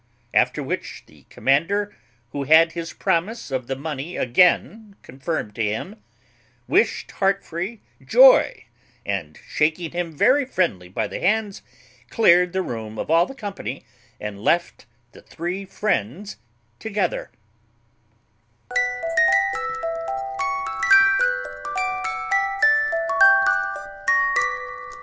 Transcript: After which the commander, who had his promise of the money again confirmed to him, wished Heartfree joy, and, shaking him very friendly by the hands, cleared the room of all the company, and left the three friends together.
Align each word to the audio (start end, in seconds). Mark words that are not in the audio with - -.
After 0.33 0.63
which 0.63 1.03
the 1.05 1.27
commander, 1.29 1.95
who 2.31 2.45
had 2.45 2.71
his 2.71 2.91
promise 2.91 3.51
of 3.51 3.67
the 3.67 3.75
money 3.75 4.17
again 4.17 4.95
confirmed 5.03 5.53
to 5.53 5.63
him, 5.63 6.01
wished 6.67 7.11
Heartfree 7.11 7.81
joy, 8.03 8.65
and, 9.05 9.37
shaking 9.47 9.91
him 9.91 10.11
very 10.11 10.43
friendly 10.43 10.89
by 10.89 11.05
the 11.07 11.19
hands, 11.19 11.61
cleared 12.09 12.51
the 12.51 12.63
room 12.63 12.97
of 12.97 13.11
all 13.11 13.27
the 13.27 13.35
company, 13.35 13.83
and 14.19 14.41
left 14.43 14.87
the 15.11 15.21
three 15.21 15.65
friends 15.65 16.37
together. 16.79 17.29